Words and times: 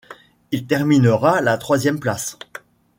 Il 0.51 0.65
terminera 0.65 1.37
à 1.37 1.41
la 1.41 1.59
troisième 1.59 1.99
place. 1.99 2.39